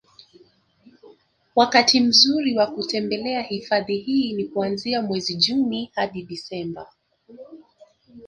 wakati 1.55 1.99
mzuri 1.99 2.57
wa 2.57 2.67
kutembelea 2.67 3.41
hifadhi 3.41 3.97
hii 3.97 4.33
ni 4.33 4.43
kuanzia 4.43 5.01
mwezi 5.01 5.35
June 5.35 5.91
hadi 5.95 6.23
Desemba 6.23 6.87